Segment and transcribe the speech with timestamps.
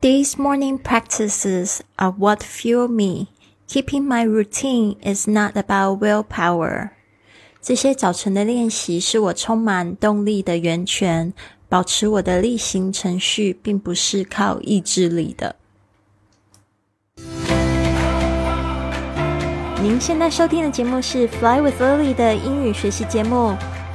[0.00, 3.28] These morning practices are what fuel me.
[3.68, 6.90] Keeping my routine is not about willpower.
[7.60, 11.32] 这些早晨的练习是我充满动力的源泉。
[11.68, 15.56] 保持我的例行程序，并不是靠意志力的。
[19.82, 23.56] 您现在收听的节目是《Fly with Lily》的英语学习节目，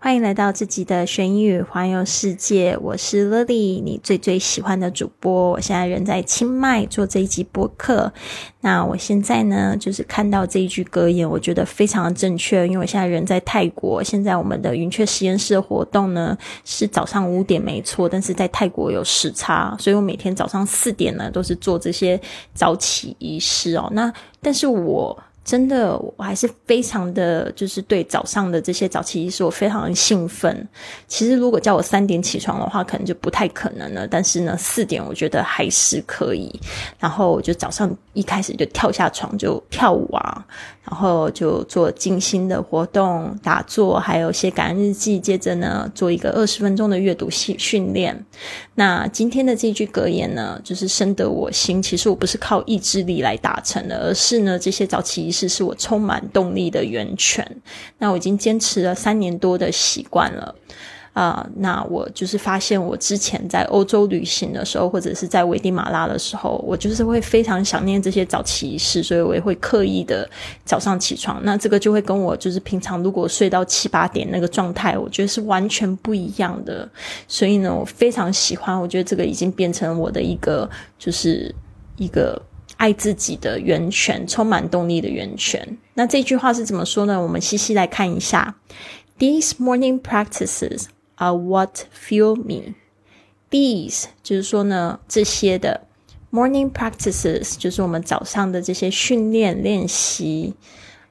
[0.00, 2.78] 欢迎来到自己的学英语环游世界。
[2.80, 5.50] 我是 Lily，你最最喜欢的主播。
[5.50, 8.12] 我现在人在清迈做这一集播客。
[8.60, 12.64] 那我现在呢，就是看到这一句格言，我觉得非常的正确。
[12.68, 22.18] 因为我现在人在泰国，现在我们的云雀实验室的活动呢是早上五点没错，但是在泰国有时差，所以我每天早上四点呢都是做这些
[22.54, 23.88] 早起仪式哦。
[23.92, 25.20] 那但是我。
[25.48, 30.68] 真的，我还是非常的，就是对早上的这些早起仪式，我非常的兴奋。
[31.06, 34.06] 其实，如果叫我三点起床的话，可能就不太可能了。
[34.06, 36.54] 但是呢，四点我觉得还是可以。
[36.98, 40.46] 然后，我就早上一开始就跳下床就跳舞啊。
[40.90, 45.20] 然后就做静心的活动，打坐，还有写感恩日记。
[45.20, 48.24] 接着呢，做一个二十分钟的阅读训训练。
[48.74, 51.82] 那今天的这句格言呢，就是深得我心。
[51.82, 57.46] 其实我不是靠意志力来达成的，而是呢，这些早起仪式式是我充满动力的源泉。
[57.98, 60.54] 那我已经坚持了三年多的习惯了。
[61.14, 70.28] 啊，那我就是发现，我之前在欧洲旅行的时候，或者是在危地马拉的时候，我就是会非常想念这些早起仪式，所以我也会刻意的
[70.64, 71.40] 早上起床。
[71.42, 76.88] 那这个就会跟我就是平常如果睡到七八点那个状态，我觉得是完全不一样的。
[77.26, 81.52] 所以呢，我非常喜欢，我觉得这个已经变成我的一个，就是
[81.96, 82.40] 一个
[82.78, 85.76] 爱自己的源泉，充满动力的源泉。
[85.92, 87.20] 那这句话是怎么说呢？
[87.20, 88.56] 我们细细来看一下
[89.18, 90.86] ，These morning practices。
[91.20, 92.74] are what fuel me.
[93.50, 95.80] These 就是说呢，这些的
[96.30, 100.54] morning practices 就是我们早上的这些训练练习。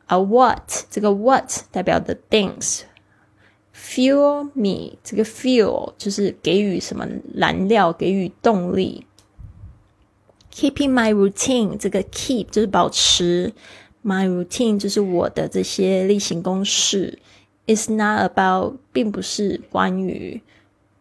[0.05, 2.83] A what 这个 what 代表的 things。
[3.75, 9.05] fuel me 这个 fuel 就是给予什么燃料，给予动力。
[10.53, 13.53] Keeping my routine 这个 keep 就是保持
[14.03, 17.19] ，my routine 就是我的这些例行公事。
[17.67, 20.41] It's not about，并不是关于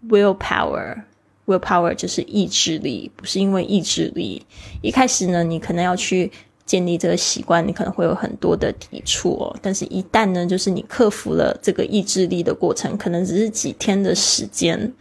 [0.06, 1.04] willpower。
[1.46, 4.44] willpower 就是意志力，不是因为意志力。
[4.82, 6.30] 一开始呢，你可能要去
[6.66, 9.56] 建立这个习惯，你可能会有很多的抵触哦。
[9.62, 14.92] 但是，一旦呢，就是你克服了这个意志力的过程，可能只是几天的时间，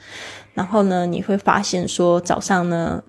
[0.53, 3.03] 然后呢，你会发现说，早上呢。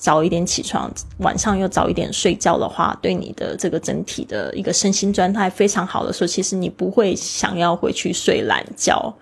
[0.00, 9.14] 早一点起床，晚上又早一点睡觉的话，对你的这个整体的一个身心状态非常好的时候，其实你不会想要回去睡懒觉。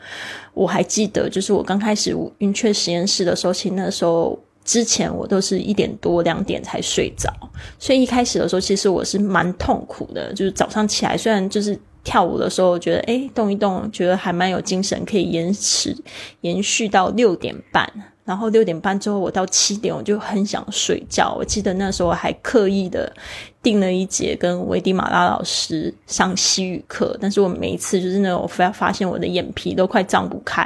[0.54, 7.28] 我还记得，就是我刚开始云雀实验室的时候，其实那时候之前我都是一点多两点才睡着，
[7.76, 10.32] 所以一开始的时候，其实我是蛮痛苦的。
[10.32, 15.96] 就是早上起来，虽然就是跳舞的时候我觉得诶动一动，觉得还蛮有精神，可以延迟
[16.42, 17.92] 延续到六点半。
[18.28, 21.34] 然后六点半之后，我到七点我就很想睡觉。
[21.38, 23.10] 我记得那时候还刻意的
[23.62, 30.62] 订了一节跟维迪马拉老师上西语课，但是我每一次就是那种发发现我的眼皮都快张不开，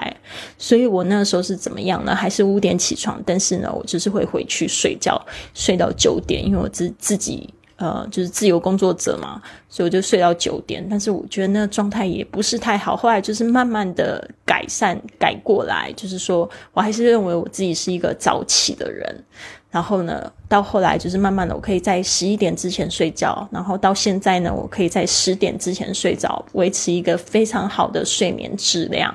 [0.58, 2.16] 所以我那时候是怎么样呢？
[2.16, 5.24] 还是五点起床，但是呢，我就是会回去睡觉，
[5.54, 7.48] 睡到九点，因为我自自己。
[7.82, 10.86] 呃，就是自由工作者嘛，所以我就睡到九点。
[10.88, 12.96] 但是我觉得那个状态也不是太好。
[12.96, 19.24] 后来就是慢慢的改善改过来，就是说我还是认为我自己是一个早起的人。
[19.68, 23.48] 然后呢，到后来就是慢慢的，我可以在十一点之前睡觉。
[23.50, 29.12] 然后到现在呢，我可以在十点之前睡着，维持一个非常好的睡眠质量。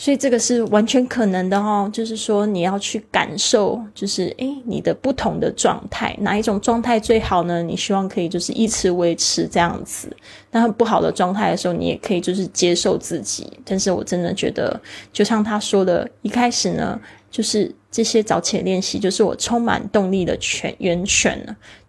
[0.00, 7.62] 所以这个是完全可能的哦，就是说你要去感受，就是诶你的不同的状态，哪一种状态最好呢？
[7.62, 10.08] 你希望可以就是一直维持这样子。
[10.50, 13.46] 那不好的状态的时候，你也可以就是接受自己。
[13.62, 14.80] 但是我真的觉得，
[15.12, 16.98] 就像他说的，一开始呢，
[17.30, 21.38] 就是这些早起练习，就是我充满动力的泉源泉。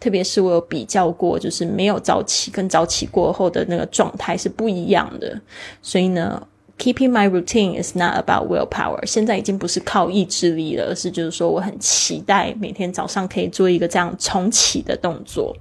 [0.02, 5.40] 特别是我有比较过，就是没有早起跟早起过后的那个状态是不一样的。
[5.81, 6.46] 所以呢。
[6.81, 9.05] Keeping my routine is not about willpower。
[9.06, 15.56] 现在已经不是靠意志力了，而是就是说，我很期待每天早上可以做一个这样重启的动作。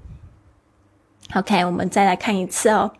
[1.33, 2.91] OK，我们再来看一次哦。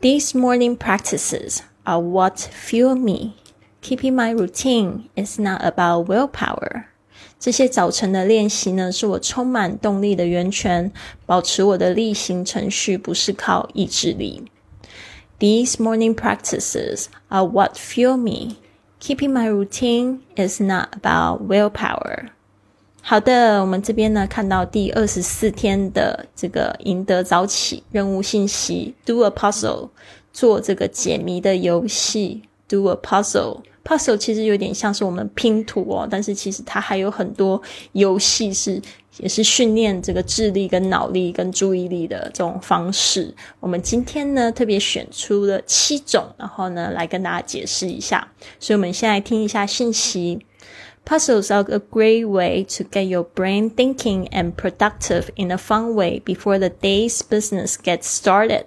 [0.00, 3.34] These morning practices are what fuel me.
[3.80, 6.86] Keeping my routine is not about willpower.
[7.38, 10.90] 这些早晨的练习呢，是我充满动力的源泉。
[11.24, 14.42] 保持我的例行程序不是靠意志力。
[15.40, 18.56] These morning practices are what fuel me.
[18.98, 22.30] Keeping my routine is not about willpower.
[23.02, 29.90] 好的，我们这边呢看到第二十四天的这个赢得早起任务信息，do a puzzle，
[30.32, 32.96] 做这个解谜的游戏，do a
[33.83, 37.61] Puzzle 其实有点像是我们拼图哦，但是其实它还有很多
[37.93, 38.79] 游戏是
[39.17, 43.33] 也是训练这个智力跟脑力跟注意力的这种方式。
[43.59, 48.27] 我们今天呢特别选出了七种，然后呢来跟大家解释一下。
[48.59, 50.45] 所以我们先来听一下信息。
[51.03, 56.21] Puzzles are a great way to get your brain thinking and productive in a fun way
[56.23, 58.65] before the day's business gets started.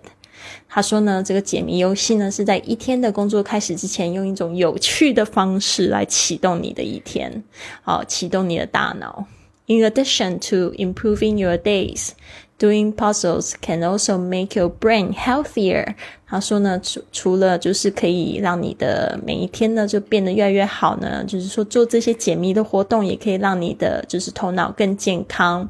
[0.74, 7.44] 他说呢，这个解谜游戏呢是在一天的工作开始之前，用一种有趣的方式来启动你的一天，
[7.82, 9.24] 好，启动你的大脑。
[9.66, 12.08] In addition to improving your days,
[12.56, 15.96] Doing puzzles can also make your brain healthier。
[16.26, 25.68] 他说呢，除除了就是可以让你的每一天呢就变得越来越好呢，就是说做这些解谜的活动也可以让你的就是头脑更健康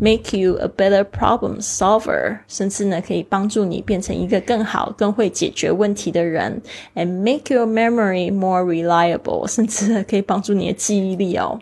[0.00, 6.60] ，make you a better problem solver，甚至呢可以帮助你变成一个更好、更会解决问题的人
[6.96, 11.60] ，and make your memory more reliable，甚至可以帮助你的记忆力哦。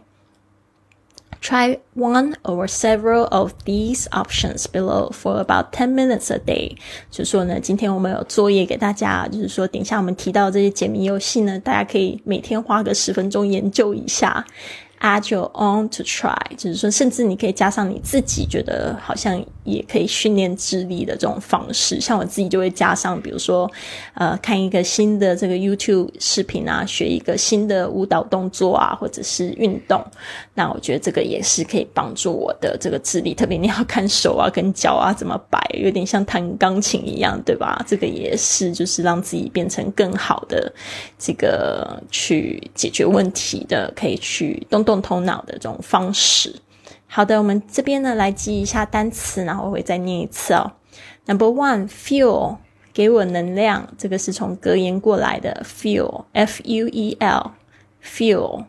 [1.43, 6.77] Try one or several of these options below for about ten minutes a day。
[7.11, 14.47] 就说呢，今天我们有作业给大家，就是说，等一下我们提到这些解谜游戏呢，大家可以每天花个十分钟研究一下。
[15.03, 22.01] Add your own to try，就是说，甚至你可以加上你自己觉得好像也可以训练智力的这种方式。
[22.01, 23.69] 像我自己就会加上，比如说，
[24.15, 30.01] 呃，看一个新的这个 YouTube 视频啊，学一个新的舞蹈动作啊，或者是运动。
[30.55, 33.35] 那我觉得这个也是可以帮助我的这个智力。
[33.35, 37.85] 特别你要看手啊跟脚啊怎么摆，有点像弹钢琴一样，对吧？
[37.89, 40.73] 这个也是就是让自己变成更好的
[41.19, 44.92] 这个去解决问题的，可以去动动。
[44.93, 46.55] 动头脑的这种方式。
[47.07, 50.73] 好的，我们这边呢来记一下单词，然后我会再念一次哦。
[51.25, 52.59] Number one, fuel，
[52.93, 58.65] 给我能量，这个是从格言过来的，fuel，f u e l，fuel。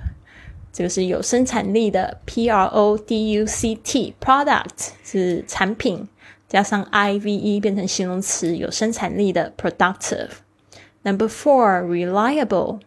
[0.73, 6.09] 这个是有生产力的，P R O D U C T, product 是产品，
[6.49, 12.81] 加上 I V E 变成形容词，有生产力的 productive。Number four, reliable,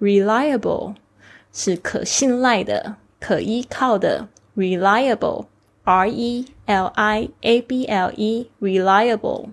[0.00, 0.94] reliable
[1.52, 5.46] 是可信赖的、可依靠的，reliable,
[5.84, 9.50] R E L I A B L E, reliable。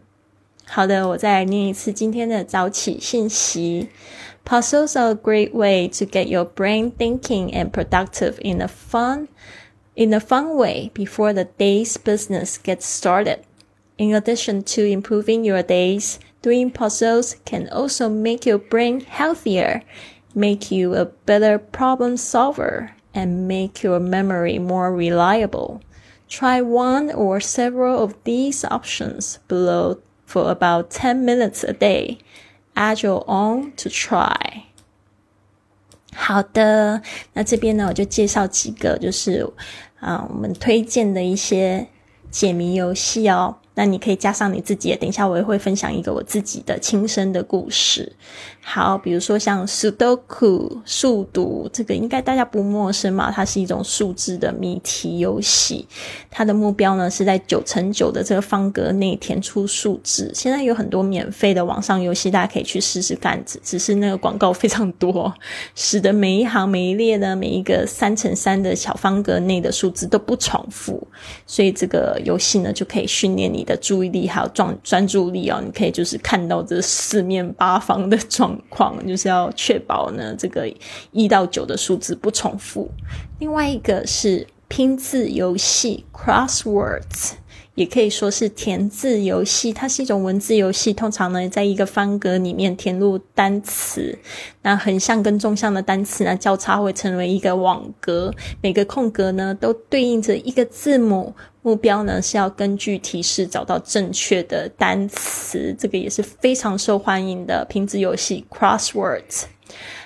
[0.66, 3.90] 好的，我再来念一次今天的早起信息。
[4.46, 9.28] Puzzles are a great way to get your brain thinking and productive in a fun,
[9.96, 13.40] in a fun way before the day's business gets started.
[13.98, 19.82] In addition to improving your days, doing puzzles can also make your brain healthier,
[20.34, 25.82] make you a better problem solver, and make your memory more reliable.
[26.28, 29.98] Try one or several of these options below
[30.35, 32.19] for about ten minutes a day.
[32.75, 34.65] Add your own to try.
[36.13, 37.03] 好的，
[37.35, 39.49] 那这边呢，我就介绍几个，就是
[40.01, 41.87] 啊，我们推荐的一些
[42.33, 43.57] 解谜游戏哦。
[43.77, 48.13] 那你可以加上你自己，等一下我也会分享一个我自己的亲身的故事。
[48.67, 55.87] 好，比如说像 Sudoku 数独，这个应该大家不陌生嘛，它是一种数字的谜题游戏。
[56.31, 60.31] 它的目标呢是在九乘九的这个方格内填出数字。
[60.35, 63.43] 现在有很多免费的网上游戏，大家可以去试试看。
[63.45, 65.33] 只只是那个广告非常多，
[65.75, 71.07] 使得每一行每一列呢，每一个三乘三的小方格内的数字都不重复。
[71.47, 73.65] 所以这个游戏呢就可以训练你。
[73.65, 80.73] 的注意力还有专专注力哦，你可以就是看到这四面八方的状况，就是要确保呢这个
[81.13, 82.91] 一到九的数字不重复。
[83.39, 87.33] 另外一个是拼字游戏 （crosswords），
[87.75, 89.73] 也可以说是填字游戏。
[89.73, 94.19] 它是一种文字游戏，通常呢，在一个方格里面填入单词，
[94.63, 101.35] 那横向跟纵向的单词呢交叉会成为一个网格，每个空格呢都对应着一个字母。
[101.63, 109.45] 目标呢是要根据提示找到正确的单词，这个也是非常受欢迎的拼字游戏 crosswords。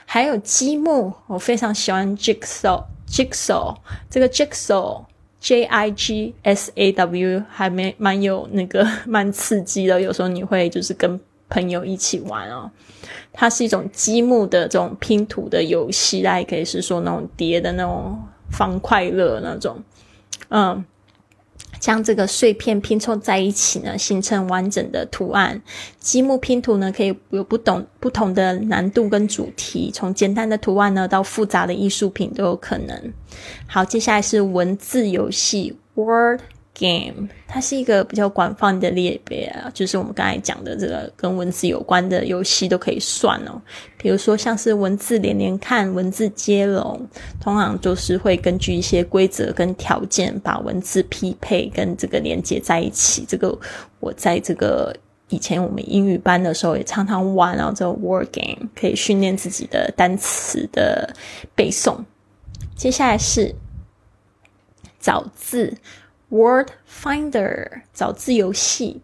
[0.07, 3.75] 还有积木，我非常喜欢 jigsaw，jigsaw
[4.09, 5.05] 这个 jigsaw
[5.41, 12.71] J I G S A W 还没蛮有那个蛮刺激的，有时候你会就是跟朋友一起玩哦。
[13.33, 19.83] 它是一种积木的这种拼图的游戏，大家可以是说那种叠的那种方块乐那种，
[20.49, 20.85] 嗯。
[21.79, 25.61] 将这个碎片拼凑在一起呢，形成完整的图案。
[25.99, 33.13] 积木拼图呢，可以有不同不同的难度跟主题，从简单的图案呢，到复杂的艺术品都有可能。
[33.67, 36.41] 好，接下来是文字游戏，Word。
[36.79, 43.61] Game，它是一个比较广泛的类别啊，就是我们刚才讲的这个跟文字有关的游戏都可以算哦。
[43.97, 47.05] 比如说像是文字连连看、文字接龙，
[47.41, 53.25] 通常就是会根据一些规则跟条件把文字匹配跟这个连接在一起。
[53.27, 53.59] 这个
[53.99, 54.95] 我在这个
[55.29, 61.13] 以前我们英语班的时候也常常玩啊，这个 Word Game 可以训练自己的单词的
[61.57, 61.97] 背诵。
[62.77, 63.55] 接下来是
[65.01, 65.75] 找字。
[66.31, 69.01] Word Finder 找字游戏，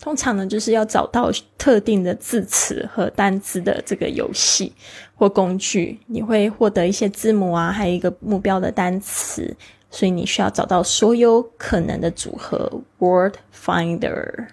[0.00, 4.72] 通常呢就是要找到特定的字词和单词的这个游戏
[5.14, 6.00] 或工具。
[6.06, 9.56] 你会获得一些字母啊，还有一个目标的单词，
[9.90, 12.70] 所以你需要找到所有可能的组合。
[12.98, 14.48] Word Finder，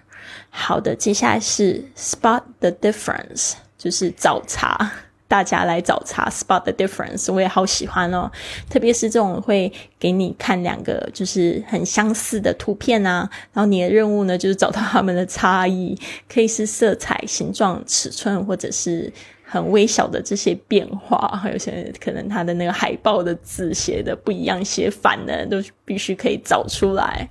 [0.50, 4.90] 好的，接下来是 Spot the Difference，就是找茬。
[5.32, 8.30] 大家来找茬，spot the difference，我也好喜欢哦。
[8.68, 15.98] 特别是这种会给你看两个就是很相似的图片啊，然后你的任务呢就是找到它们的差异，
[16.28, 19.10] 可以是色彩、形状、尺寸，或者是
[19.42, 21.42] 很微小的这些变化。
[21.50, 27.26] 有些可能它的那个海报的字写的不一样，写反的都必须可以找出来。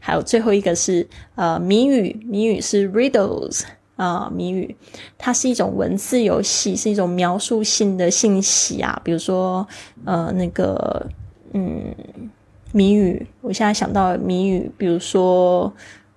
[0.00, 1.06] 还有最后一个是
[1.36, 3.62] 呃谜语，谜语是 riddles。
[3.96, 4.74] 啊，谜语，
[5.16, 9.00] 它是一种文字游戏，是一种描述性的信息啊。
[9.04, 9.66] 比如说，
[10.04, 11.06] 呃，那个，
[11.52, 11.94] 嗯，
[12.72, 15.72] 谜语，我现在想到谜语，比如说，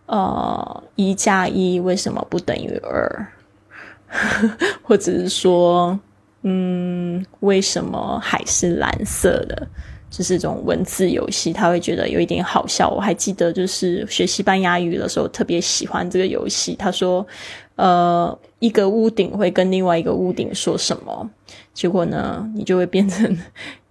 [0.08, 3.28] 呃，一加一为什么不等于二？
[4.82, 6.00] 或者是说，
[6.44, 9.68] 嗯，为什么海是蓝色的？
[10.10, 12.90] 就是这种文字游戏，他会觉得有一点好笑。
[12.90, 16.74] 我还记得，就是学西班牙语的时候，特别喜欢这个游戏。
[16.76, 17.28] 他说，
[17.78, 21.30] 呃，一个屋顶会跟另外一个屋顶说什么？
[21.74, 23.38] 结果呢，你就会变成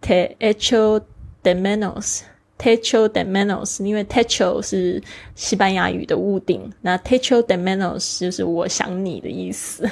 [0.03, 1.01] techo
[1.43, 5.03] de menos，techo de menos，因为 techo 是
[5.35, 9.91] 西班牙语的屋顶，那 techo de menos 就是我想你的意思。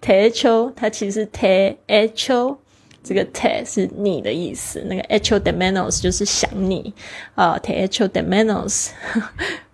[0.00, 2.58] techo 它其实 techo。
[3.02, 6.92] 这个 te 是你的意思，那个 echo de menos 就是想你
[7.34, 8.90] 啊，te echo de menos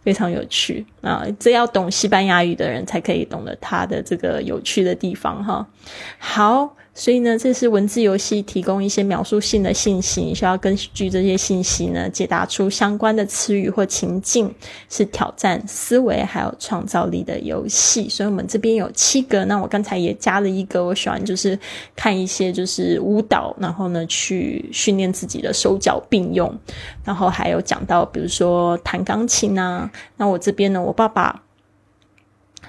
[0.07, 5.67] 非常有趣啊，这要懂西班牙语的人才可以懂得它的这个有趣的地方哈。
[6.17, 6.77] 好。
[6.99, 14.53] 所以呢，这是文字游戏提供一些描述性的信息，需要根据这些信息呢，解答出相关的词语或情境，
[14.89, 18.09] 是挑战思维还有创造力的游戏。
[18.09, 21.57] 所以我们这边有七个，那我刚才也加了一个，我喜欢就是
[21.95, 26.59] 看一些就是舞蹈，然后呢去训练自己的手脚并用，
[27.05, 31.43] 然后还有讲到比如说弹钢琴啊，那我这边呢，我爸爸。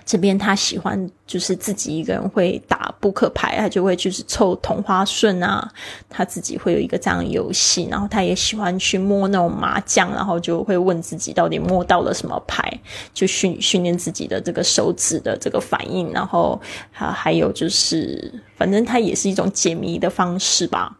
[0.08, 5.70] 这边他喜欢就是自己一个人会打扑克牌，他就会就是凑同花顺啊，
[6.10, 12.72] 他自己会有一个这样的游戏，然后他也喜欢去摸那种麻将，然后就会问自己到底摸到了什么牌，
[13.14, 16.58] 就训训练自己的这个手指的这个反应，然后
[16.90, 20.98] 还还有就是，反正他也是一种解谜的方式吧。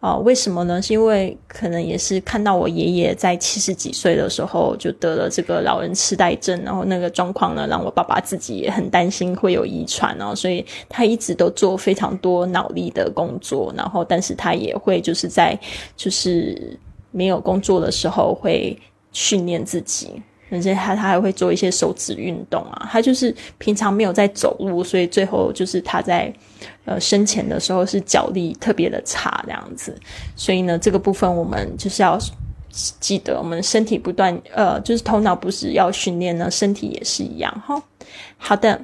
[0.00, 0.80] 啊，为什么呢？
[0.80, 15.58] 是因为可能也是看到我爷爷在七十几岁的时候就得了这个老人痴呆症，然后那个状况呢，让我爸爸自己也很担心会有遗传哦，所以他一直都做非常多脑力的工作，然后但是他也会就是在
[15.96, 16.78] 就是
[17.10, 18.78] 没有工作的时候会
[19.10, 20.22] 训练自己。
[20.50, 26.32] 而且他他还会做一些手指运动啊，他就是平常没有在走路，所以最后就是他在
[26.84, 29.96] 呃生前的时候是脚力特别的差这样子，
[30.36, 32.18] 所以呢这个部分我们就是要
[33.00, 37.82] 记得，我们身体不断呃就是头脑不是要训练呢，身体也是一样哈。
[38.36, 38.80] 好的，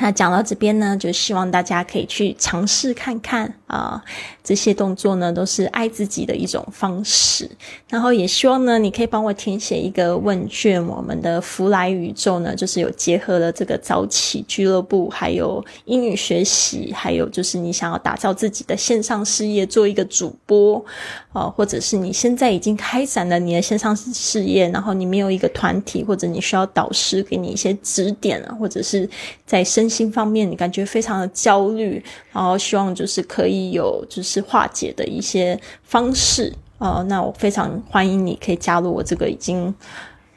[0.00, 4.00] 那讲到这边呢，就希望大家可以去尝试看看啊，
[4.44, 7.50] 这些动作呢都是爱自己的一种方式。
[7.88, 10.78] 然后也希望呢，你可以帮我填写一个问卷。
[10.86, 20.84] 我们的福来宇宙呢，就是有结合了这个早起俱乐部，还有英语学习，还有就是你想要打造自己的线上事业，做一个主播
[21.32, 29.10] 啊，或者是你现在已经开展了你的线上事业，然后你没有一个团体，或者你需要导师给你一些指点啊，或者是
[29.44, 29.87] 在身。
[29.88, 32.02] 心方面，你感觉非常的焦虑，
[32.32, 39.74] 然后希望就是可以有就是化解的一些方式呃，那我非常欢迎你可以加入我这个已经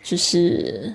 [0.01, 0.91] 就是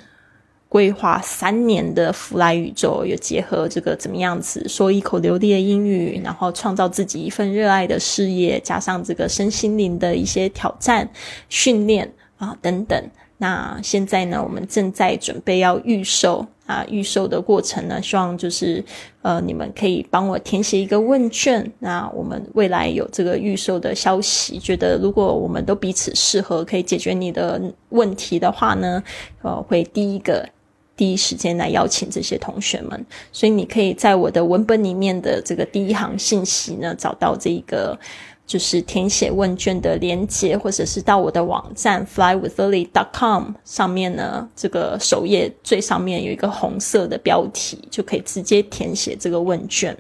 [0.69, 11.09] 规划三年的福来宇宙，有结合这个怎么样子说一口流利的英语，然后创造自己一份热爱的事业，加上这个身心灵的一些挑战
[11.49, 13.11] 训练啊等等。
[13.39, 18.83] 那现在呢，我们正在准备要预售啊，预售的过程呢，希望就是
[19.21, 21.71] 呃，你们可以帮我填写一个问卷。
[21.81, 29.03] 那我们未来有这个预售的消息，觉得如果我们都彼此适合，可以解决你的问题的话呢，
[29.43, 30.49] 呃，会第一个
[30.97, 33.05] 第一时间来邀请这些同学们。
[33.33, 37.99] 所以你可以在我的文本里面的这个第一行信息呢，找到这个。
[38.47, 49.97] 就是填写问卷的连接，或者是到我的网站 flywithlily.com 上面呢，这个首页最上面有一个红色的标题，就可以直接填写这个问卷。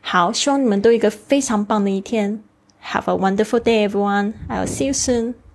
[0.00, 2.42] 好，希望你们都有一个非常棒的一天。
[2.84, 4.34] Have a wonderful day, everyone.
[4.48, 5.47] I'll see you soon.